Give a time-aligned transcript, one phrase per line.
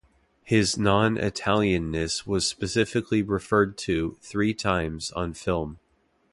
[0.41, 5.77] His non-Italian-ness was specifically referred to three times on film.